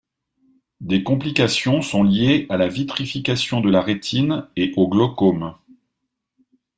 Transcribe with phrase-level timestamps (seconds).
[0.79, 5.53] Des complications sont liées à la vitrification de la rétine, et au glaucome.